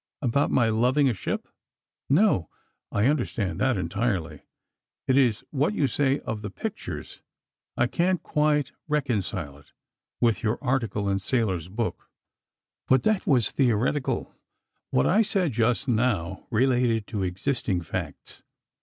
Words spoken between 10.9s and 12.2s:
in Sayler's book."